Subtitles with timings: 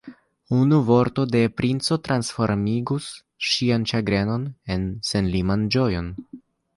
[0.59, 3.11] Unu vorto de l' princo transformigus
[3.49, 6.11] ŝian ĉagrenon en senliman ĝojon.